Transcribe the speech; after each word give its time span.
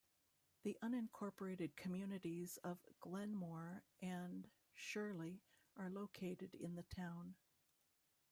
The 0.63 0.79
unincorporated 0.81 1.75
communities 1.75 2.57
of 2.63 2.79
Glenmore 3.01 3.83
and 4.01 4.49
Shirley 4.73 5.43
are 5.77 5.91
located 5.91 6.55
in 6.55 6.73
the 6.73 6.81
town. 6.81 7.35